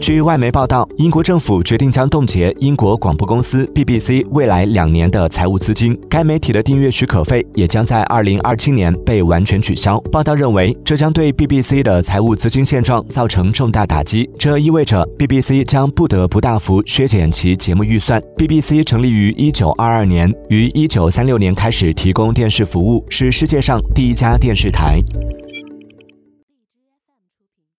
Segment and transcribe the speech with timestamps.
[0.00, 5.96] 据外媒报道英国政府决定将冻结英国广播公司 bbc 未来两年的财务资金。
[6.08, 10.00] 该媒体的订阅许可费也将在二零二七年被完全取消。
[10.10, 14.28] 报道认为这将对 bbc 的财务资金现状造成重大打击。
[14.38, 18.18] 这意味着 bbc 将不得不大幅削减其节目预算。
[18.38, 24.98] Bbc 成立于一九二二年于一九三六年开始提供电视服务是世界上第一家电视台。